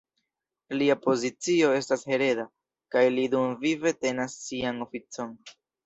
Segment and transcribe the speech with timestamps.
[0.81, 2.47] Lia pozicio estas hereda,
[2.97, 5.43] kaj li dumvive tenas sian oficon.